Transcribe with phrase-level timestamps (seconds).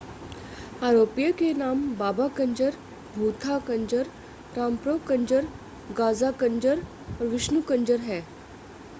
[0.83, 2.77] आरोपियों के नाम बाबा कंजर
[3.17, 4.07] भूथा कंजर
[4.57, 5.47] रामप्रो कंजर
[5.97, 6.81] गाज़ा कंजर
[7.19, 8.21] और विष्णु कंजर हैं